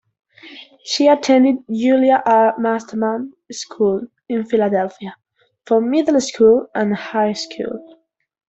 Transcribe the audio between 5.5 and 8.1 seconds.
for middle school and high school.